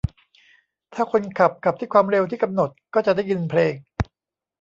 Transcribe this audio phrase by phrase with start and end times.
[0.93, 3.73] ถ้าคนขับขับที่ความเร็วที่กำหนด ก็จะได้ยินเพลง